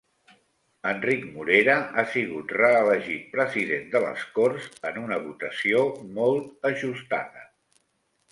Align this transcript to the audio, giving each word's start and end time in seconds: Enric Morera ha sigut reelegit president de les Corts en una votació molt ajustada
Enric 0.91 1.25
Morera 1.33 1.73
ha 2.01 2.05
sigut 2.13 2.53
reelegit 2.61 3.27
president 3.35 3.85
de 3.97 4.01
les 4.05 4.25
Corts 4.39 4.67
en 4.91 4.97
una 5.03 5.19
votació 5.27 5.83
molt 6.17 6.69
ajustada 6.71 7.45